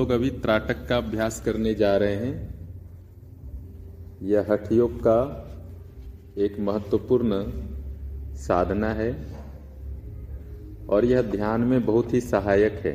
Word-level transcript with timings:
लोग 0.00 0.10
अभी 0.10 0.30
त्राटक 0.30 0.86
का 0.88 0.96
अभ्यास 0.96 1.40
करने 1.40 1.74
जा 1.74 1.96
रहे 1.96 2.14
हैं। 2.14 2.68
यह 4.22 4.46
हठ 4.50 4.72
योग 4.72 4.98
का 4.98 5.16
एक 6.38 6.60
महत्वपूर्ण 6.60 7.44
साधना 8.36 8.88
है 8.88 9.26
और 10.88 11.04
यह 11.04 11.22
ध्यान 11.22 11.60
में 11.60 11.86
बहुत 11.86 12.14
ही 12.14 12.20
सहायक 12.20 12.72
है। 12.72 12.94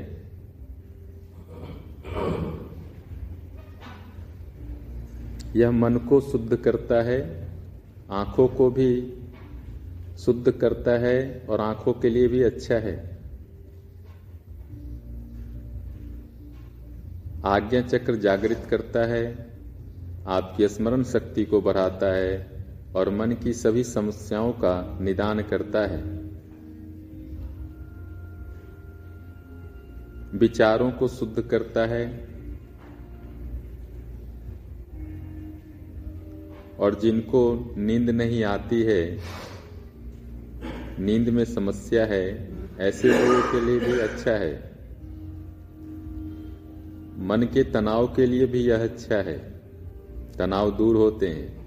यह 5.56 5.72
मन 5.72 5.98
को 5.98 6.22
शुद्ध 6.22 6.56
करता 6.56 7.02
है, 7.02 7.50
आँखों 8.12 8.48
को 8.48 8.70
भी 8.70 9.14
शुद्ध 10.18 10.52
करता 10.52 10.92
है 10.92 11.46
और 11.50 11.62
आँखों 11.62 11.94
के 11.94 12.10
लिए 12.10 12.28
भी 12.28 12.44
अच्छा 12.44 12.76
है। 12.76 13.15
आज्ञा 17.46 17.82
चक्र 17.82 18.16
जागृत 18.16 18.68
करता 18.70 19.06
है, 19.06 19.52
आपकी 20.28 20.68
स्मरण 20.68 21.04
शक्ति 21.04 21.46
को 21.46 21.62
बढ़ाता 21.62 22.14
है 22.14 22.66
और 22.96 23.10
मन 23.10 23.32
की 23.32 23.54
सभी 23.54 23.84
समस्याओं 23.84 24.52
का 24.52 24.98
निदान 25.02 25.42
करता 25.42 25.86
है। 25.88 26.02
विचारों 30.40 30.92
को 30.92 31.08
शुद्ध 31.08 31.42
करता 31.42 31.86
है 31.86 32.28
और 36.80 37.00
जिनको 37.00 37.74
नींद 37.78 38.10
नहीं 38.10 38.44
आती 38.44 38.84
है, 38.84 39.20
नींद 41.00 41.30
में 41.30 41.46
समस्या 41.46 42.06
है, 42.06 42.54
ऐसे 42.80 43.08
लोगों 43.08 43.42
के 43.52 43.66
लिए 43.66 43.80
भी 43.80 44.00
अच्छा 44.00 44.32
है। 44.32 44.75
मन 47.26 47.44
के 47.44 47.64
तनाव 47.64 48.08
के 48.08 48.26
लिए 48.26 48.46
भी 48.46 48.60
यह 48.60 48.84
अच्छा 48.84 49.16
है। 49.16 49.62
तनाव 50.38 50.78
दूर 50.78 50.96
होते 50.96 51.28
हैं। 51.28 51.66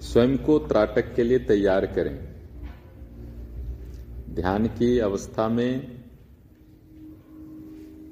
स्वयं 0.00 0.38
को 0.38 0.58
त्राटक 0.58 1.14
के 1.14 1.22
लिए 1.22 1.38
तैयार 1.38 1.86
करें। 1.86 2.28
ध्यान 4.34 4.66
की 4.66 4.98
अवस्था 4.98 5.48
में 5.48 6.00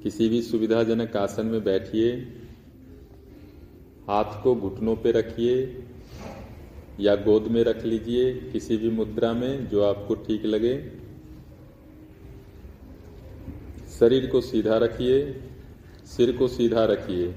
किसी 0.03 0.29
भी 0.29 0.41
सुविधाजनक 0.41 1.17
आसन 1.17 1.45
में 1.45 1.63
बैठिए। 1.63 2.11
हाथ 4.07 4.43
को 4.43 4.55
घुटनों 4.55 4.95
पर 4.95 5.09
रखिए। 5.09 5.86
या 6.99 7.15
गोद 7.15 7.43
में 7.43 7.63
रख 7.63 7.85
लीजिए 7.85 8.33
किसी 8.33 8.77
भी 8.77 8.89
मुद्रा 8.89 9.33
में 9.33 9.67
जो 9.67 9.83
आपको 9.83 10.15
ठीक 10.15 10.45
लगे। 10.45 10.91
शरीर 13.99 14.27
को 14.27 14.41
सीधा 14.41 14.77
रखिए, 14.77 15.41
सिर 16.05 16.37
को 16.37 16.47
सीधा 16.47 16.85
रखिए। 16.85 17.35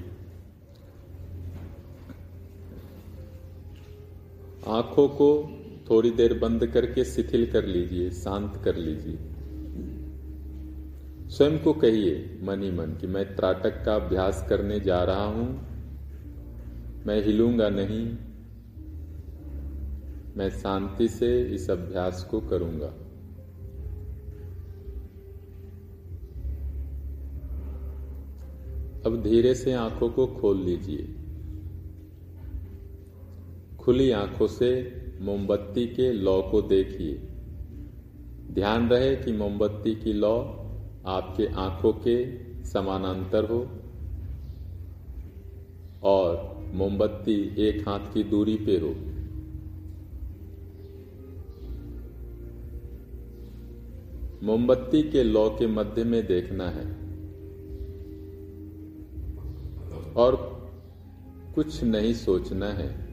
आँखों 4.67 5.07
को 5.07 5.57
थोड़ी 5.89 6.11
देर 6.11 6.39
बंद 6.39 6.67
करके 6.67 7.05
शिथिल 7.05 7.51
कर 7.51 7.65
लीजिए, 7.65 8.09
शांत 8.11 8.61
कर 8.63 8.75
लीजिए। 8.75 9.17
स्वयं 11.29 11.59
को 11.59 11.73
कहिए, 11.73 12.39
मन 12.43 12.63
ही 12.63 12.71
मन, 12.71 12.85
कि 12.85 13.07
मैं 13.07 13.35
त्राटक 13.35 13.83
का 13.85 13.95
अभ्यास 13.95 14.45
करने 14.49 14.79
जा 14.79 15.03
रहा 15.03 15.25
हूँ। 15.25 15.47
मैं 17.05 17.23
हिलूँगा 17.25 17.69
नहीं 17.69 18.17
मैं 20.37 20.49
शांति 20.49 21.07
से 21.07 21.41
इस 21.41 21.69
अभ्यास 21.69 22.27
को 22.31 22.41
करूँगा। 22.41 22.93
अब 29.05 29.23
धीरे 29.23 29.55
से 29.55 29.73
आँखों 29.73 30.09
को 30.09 30.27
खोल 30.27 30.57
लीजिए। 30.57 31.15
खुली 33.79 34.11
आँखों 34.11 34.47
से 34.47 35.01
मोमबत्ती 35.21 35.87
के 35.87 36.13
लौ 36.13 36.41
को 36.41 36.61
देखिए। 36.61 37.13
ध्यान 38.51 38.89
रहे 38.89 39.15
कि 39.15 39.31
मोमबत्ती 39.31 39.95
की 39.95 40.13
लौ 40.13 40.39
आपके 41.05 41.47
आँखों 41.47 41.93
के 41.93 42.37
समानांतर 42.63 43.43
हो 43.43 43.67
और 46.03 46.57
मोमबत्ती 46.73 47.55
एक 47.57 47.89
हाथ 47.89 48.13
की 48.13 48.23
दूरी 48.23 48.55
पे 48.55 48.77
हो। 48.77 49.10
मोमबत्ती 54.43 55.03
के 55.03 55.23
लौ 55.23 55.49
के 55.49 55.67
मध्य 55.67 56.03
में 56.03 56.27
देखना 56.27 56.69
है। 56.69 57.01
और 60.13 60.61
कुछ 61.55 61.83
नहीं 61.83 62.13
सोचना 62.13 62.65
है। 62.65 63.10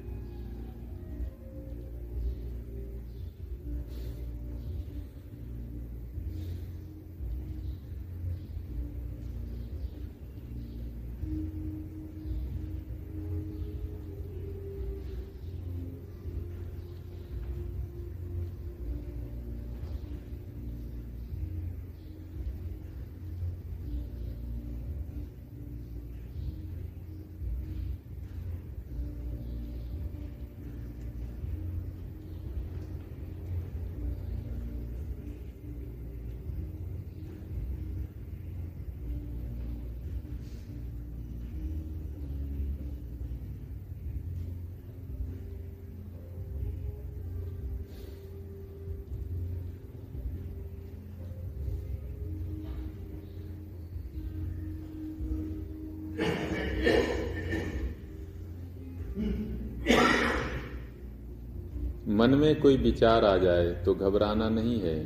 मन 62.19 62.31
में 62.31 62.61
कोई 62.61 62.77
विचार 62.77 63.25
आ 63.25 63.37
जाए 63.37 63.83
तो 63.85 63.95
घबराना 63.95 64.49
नहीं 64.49 64.81
है। 64.81 64.97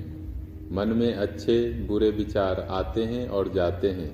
मन 0.72 0.88
में 0.88 1.14
अच्छे 1.14 1.72
बुरे 1.72 2.10
विचार 2.10 2.60
आते 2.60 3.04
हैं 3.04 3.28
और 3.28 3.52
जाते 3.52 3.90
हैं। 3.90 4.10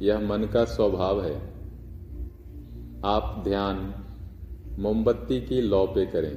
यह 0.00 0.18
मन 0.18 0.44
का 0.44 0.64
स्वभाव 0.64 1.24
है। 1.24 1.36
आप 3.04 3.40
ध्यान 3.44 3.94
मोमबत्ती 4.78 5.40
की 5.40 5.60
लौ 5.60 5.86
पे 5.86 6.06
करें। 6.06 6.36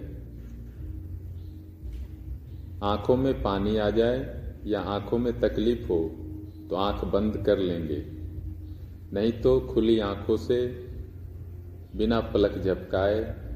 आँखों 2.84 3.18
में 3.18 3.42
पानी 3.42 3.78
आ 3.78 3.90
जाए 3.90 4.44
या 4.66 4.82
आँखों 4.82 5.18
में 5.18 5.40
तकलीफ़ 5.40 5.88
हो 5.88 6.12
तो 6.70 6.76
आँख 6.76 7.06
बंद 7.06 7.44
कर 7.46 7.58
लेंगे। 7.58 8.06
नहीं 9.14 9.32
तो 9.32 9.60
खुली 9.60 10.00
आँखों 10.00 10.38
से 10.38 10.88
बिना 11.96 12.20
पलक 12.20 12.58
झपकाए 12.58 13.47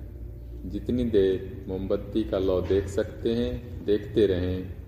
जितनी 0.66 1.04
देर 1.04 1.66
मोमबत्ती 1.68 2.24
का 2.24 2.40
लौ 2.40 2.62
देख 2.62 2.88
सकते 2.88 3.34
हैं 3.34 3.86
देखते 3.86 4.25
रहें। 4.25 4.81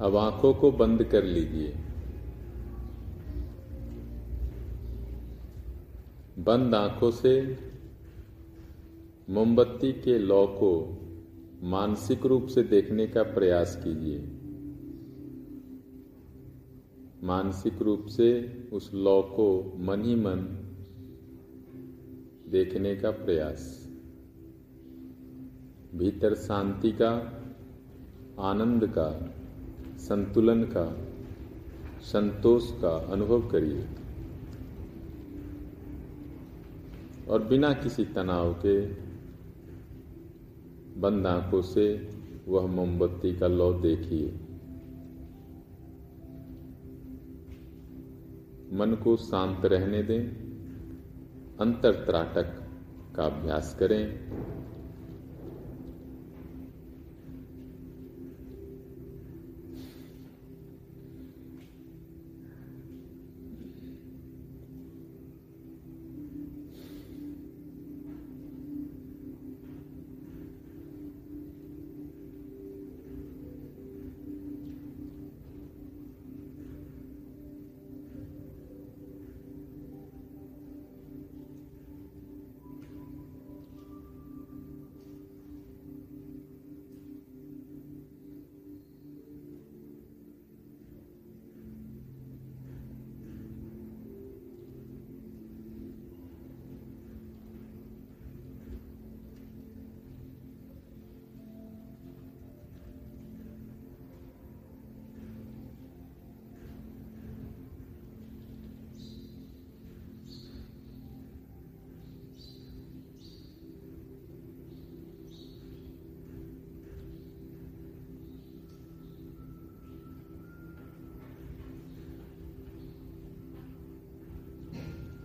अब 0.00 0.16
आँखों 0.16 0.54
को 0.54 0.72
बंद 0.72 1.04
कर 1.04 1.24
लीजिए। 1.24 1.76
बंद 6.38 6.74
आँखों 6.74 7.10
से 7.10 7.58
मोमबत्ती 9.30 9.92
के 9.92 10.18
लौ 10.18 10.46
को 10.46 10.96
मानसिक 11.62 12.26
रूप 12.26 12.46
से 12.46 12.62
देखने 12.62 13.06
का 13.06 13.22
प्रयास 13.22 13.82
कीजिए। 13.84 14.18
मानसिक 17.26 17.82
रूप 17.82 18.06
से 18.06 18.30
उस 18.72 18.94
लौ 18.94 19.22
को 19.22 19.76
मन 19.78 20.02
ही 20.02 20.14
मन 20.14 20.66
देखने 22.48 22.96
का 22.96 23.10
प्रयास। 23.10 23.90
भीतर 25.94 26.34
शांति 26.34 26.92
का, 26.92 27.12
आनंद 28.38 28.86
का 28.86 29.36
संतुलन 30.00 30.64
का, 30.64 31.08
संतोष 32.00 32.70
का 32.80 32.96
अनुभव 32.96 33.48
करिए। 33.48 33.86
और 37.28 37.42
बिना 37.42 37.72
किसी 37.72 38.04
तनाव 38.04 38.52
के, 38.54 38.86
बंद 41.00 41.26
आँखों 41.26 41.62
से 41.62 42.08
वह 42.48 42.66
मोमबत्ती 42.66 43.36
का 43.36 43.46
लौ 43.46 43.72
देखिए। 43.72 44.28
मन 48.72 49.00
को 49.04 49.16
शांत 49.16 49.64
रहने 49.64 50.02
दें 50.02 50.50
अंतर 51.60 51.92
त्राटक 51.92 52.68
का 53.16 53.24
अभ्यास 53.24 53.76
करें। 53.78 54.30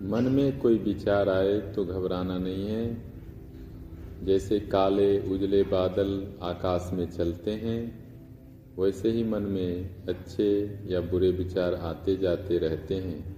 मन 0.01 0.23
में 0.23 0.59
कोई 0.59 0.77
विचार 0.77 1.29
आए 1.29 1.59
तो 1.59 1.85
घबराना 1.85 2.37
नहीं 2.37 2.67
है। 2.67 3.13
जैसे 4.23 4.59
काले, 4.59 5.19
उजले 5.19 5.63
बादल 5.63 6.33
आकाश 6.41 6.89
में 6.93 7.11
चलते 7.11 7.51
हैं, 7.51 8.05
वैसे 8.79 9.11
ही 9.11 9.23
मन 9.23 9.41
में 9.41 9.95
अच्छे 10.05 10.79
या 10.85 11.01
बुरे 11.01 11.31
विचार 11.31 11.73
आते 11.73 12.15
जाते 12.15 12.57
रहते 12.57 12.95
हैं। 12.95 13.35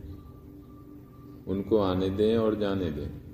उनको 1.46 1.78
आने 1.78 2.10
दें 2.10 2.38
और 2.38 2.56
जाने 2.56 2.92
दें। 2.92 3.28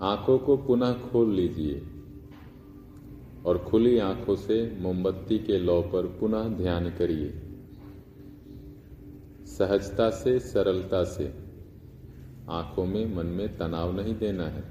आँखों 0.00 0.38
को 0.38 0.56
पुनः 0.56 0.92
खोल 0.92 1.34
लीजिए 1.34 1.82
और 3.46 3.58
खुली 3.58 3.98
आँखों 3.98 4.36
से 4.36 4.78
मोमबत्ती 4.80 5.38
के 5.38 5.58
लौ 5.58 5.82
पर 5.82 6.06
पुनः 6.06 6.48
ध्यान 6.48 6.90
करिए। 6.90 7.41
सहजता 9.62 10.10
से, 10.10 10.38
सरलता 10.38 11.04
से। 11.04 11.34
आँखों 12.50 12.86
में, 12.86 13.14
मन 13.14 13.26
में 13.26 13.58
तनाव 13.58 13.96
नहीं 13.96 14.14
देना 14.14 14.48
है। 14.48 14.64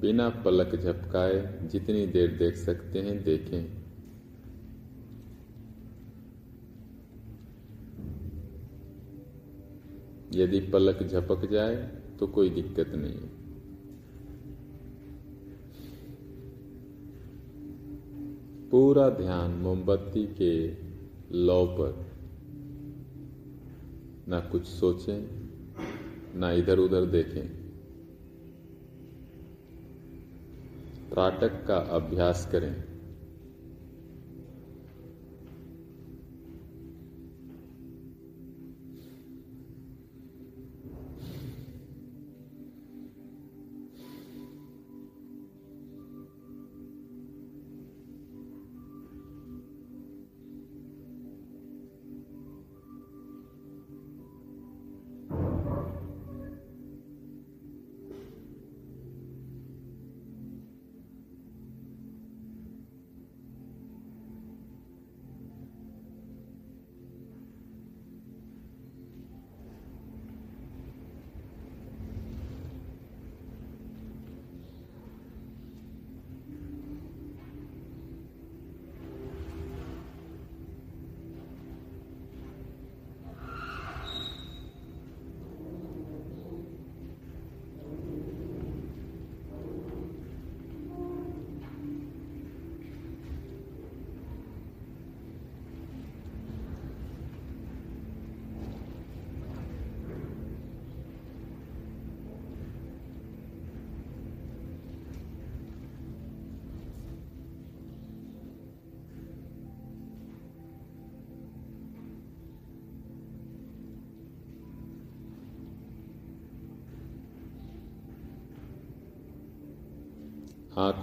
बिना 0.00 0.28
पलक 0.28 0.76
झपकाए 0.76 1.68
जितनी 1.68 2.06
देर 2.06 2.36
देख 2.36 2.56
सकते 2.56 2.98
हैं, 2.98 3.24
देखें। 3.24 3.86
यदि 10.32 10.60
पलक 10.60 11.02
झपक 11.02 11.50
जाए 11.50 11.76
तो 12.18 12.26
कोई 12.26 12.50
दिक्कत 12.50 12.88
नहीं 12.88 13.14
है। 13.14 13.45
पूरा 18.70 19.10
ध्यान 19.10 19.50
मोमबत्ती 19.50 20.26
के 20.26 20.68
लौ 21.38 21.66
पर। 21.66 22.06
ना 24.28 24.40
कुछ 24.40 24.66
सोचें, 24.66 25.48
ना 26.34 26.52
इधर 26.52 26.78
उधर 26.78 27.04
देखें। 27.04 27.66
त्राटक 31.10 31.66
का 31.66 31.76
अभ्यास 31.76 32.48
करें। 32.52 32.95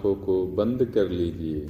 आँखों 0.04 0.16
को 0.26 0.48
बंद 0.48 0.84
कर 0.86 1.10
लीजिए। 1.10 1.66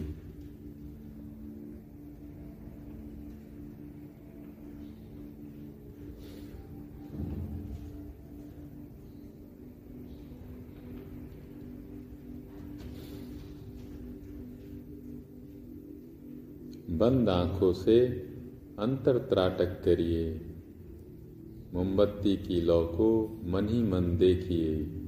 बंद 16.97 17.29
आँखों 17.29 17.73
से 17.73 17.99
अंतर 18.79 19.17
त्राटक 19.17 19.81
करिए। 19.85 20.41
मोमबत्ती 21.73 22.35
की 22.37 22.61
लौ 22.61 22.85
को 22.85 23.09
मन 23.45 23.69
ही 23.69 23.83
मन 23.83 24.17
देखिए। 24.17 25.02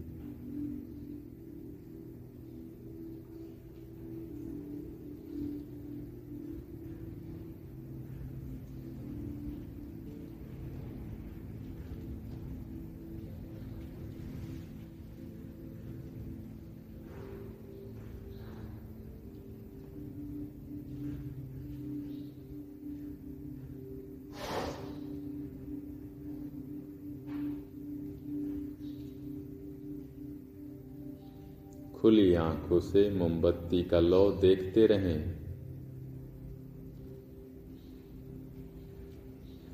खुली 32.05 32.33
आँखों 32.33 32.79
से 32.79 33.09
मोमबत्ती 33.09 33.83
का 33.83 34.00
लौ 34.00 34.31
देखते 34.31 34.85
रहें। 34.88 35.21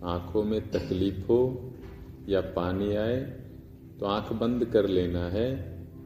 आँखों 0.03 0.43
में 0.43 0.71
तकलीफ़ 0.71 1.25
हो 1.27 1.39
या 2.29 2.41
पानी 2.41 2.95
आए 2.95 3.19
तो 3.99 4.05
आँख 4.05 4.33
बंद 4.33 4.65
कर 4.65 4.87
लेना 4.87 5.27
है 5.29 5.49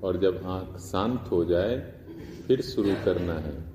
और 0.04 0.18
जब 0.18 0.42
आँख 0.46 0.78
शांत 0.78 1.30
हो 1.32 1.46
जाए, 1.46 1.78
फिर 2.48 2.62
शुरू 2.62 2.96
करना 3.06 3.34
है। 3.34 3.75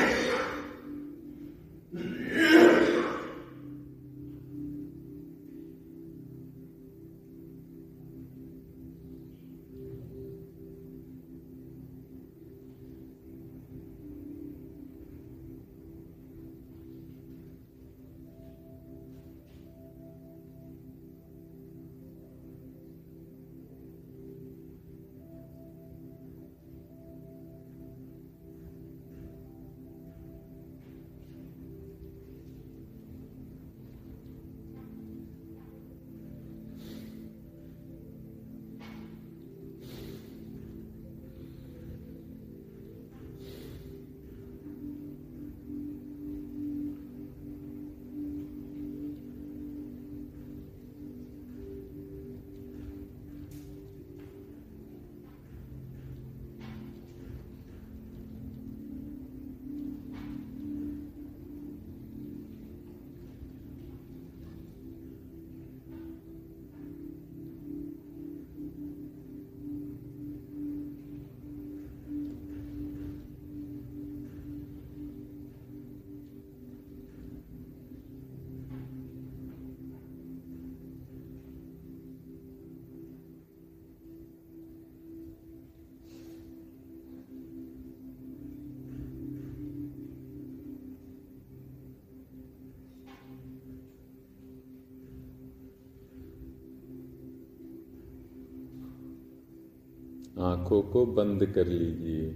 आँखों 100.39 100.81
को 100.81 101.05
बंद 101.05 101.45
कर 101.45 101.67
लीजिए। 101.67 102.29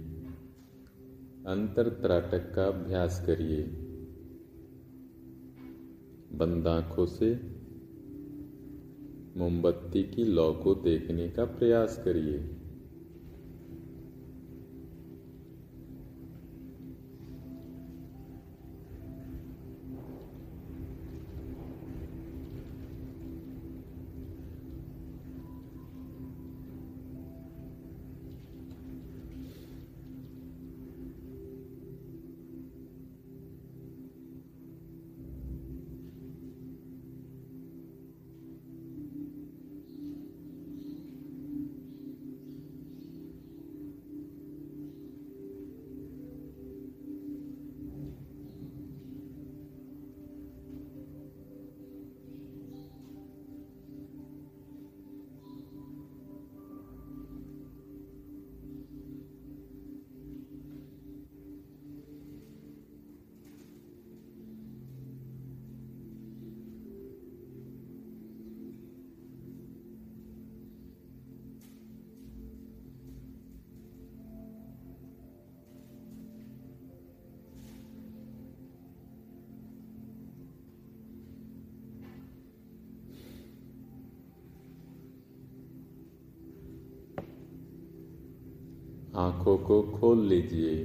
अंतर 1.46 1.88
त्राटक 1.88 2.54
का 2.54 2.66
अभ्यास 2.66 3.24
करिए। 3.26 3.62
बंद 6.32 6.68
आँखों 6.68 7.06
से 7.06 7.56
मोमबत्ती 9.36 10.02
की 10.02 10.24
लौ 10.24 10.52
को 10.52 10.74
देखने 10.74 11.28
का 11.28 11.44
प्रयास 11.44 12.02
करिए। 12.04 12.55
आँखों 89.16 89.58
को 89.58 89.82
खोल 89.82 90.26
लीजिए। 90.26 90.84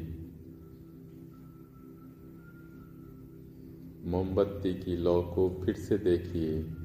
मोमबत्ती 4.09 4.73
की 4.73 4.95
लौ 4.95 5.21
को 5.21 5.61
फिर 5.65 5.75
से 5.75 5.97
देखिए। 5.97 6.80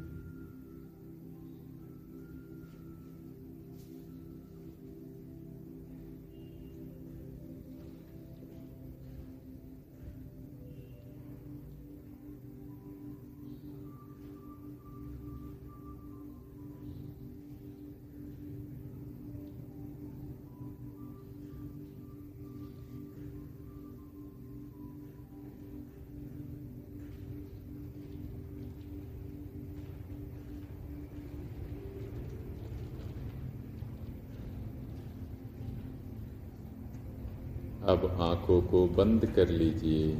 अब 37.87 38.05
आँखों 38.21 38.61
को 38.63 38.87
बंद 38.87 39.27
कर 39.27 39.49
लीजिए। 39.49 40.17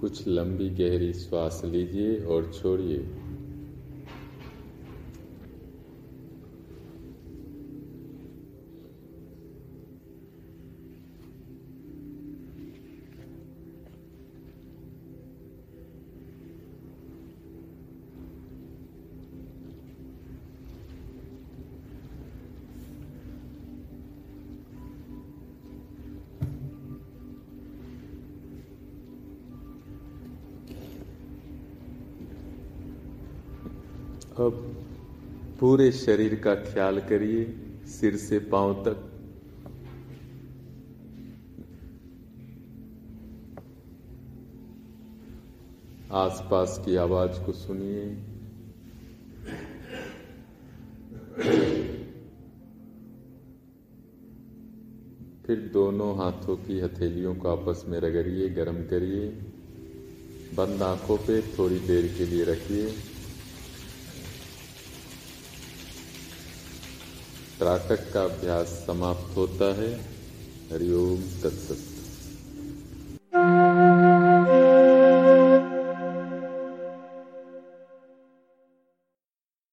कुछ 0.00 0.26
लंबी 0.28 0.68
गहरी 0.70 1.12
श्वास 1.12 1.62
लीजिए 1.64 2.18
और 2.24 2.52
छोड़िए। 2.52 3.25
अब 34.38 34.84
पूरे 35.60 35.92
शरीर 35.92 36.34
का 36.34 36.54
ख्याल 36.54 37.00
करिए, 37.00 37.44
सिर 37.86 38.16
से 38.16 38.38
पाँव 38.38 38.74
तक। 38.74 39.12
आसपास 46.12 46.82
की 46.84 46.96
आवाज़ 46.96 47.40
को 47.40 47.52
सुनिए। 47.52 48.14
फिर 55.46 55.70
दोनों 55.72 56.16
हाथों 56.18 56.56
की 56.56 56.80
हथेलियों 56.80 57.34
को 57.34 57.48
आपस 57.48 57.84
में 57.88 58.00
रगड़िए, 58.00 58.48
गर्म 58.48 58.76
करिए। 58.76 59.28
बंद 60.56 60.82
आँखों 60.82 61.16
पे 61.16 61.42
थोड़ी 61.42 61.78
देर 61.78 62.14
के 62.18 62.26
लिए 62.26 62.44
रखिए। 62.44 63.15
त्राटक 67.58 68.12
का 68.12 68.24
अभ्यास 68.24 68.66
समाप्त 68.66 69.36
होता 69.36 69.64
है। 69.64 69.94
हरिओम 70.72 71.20
तत्सत। 71.42 71.85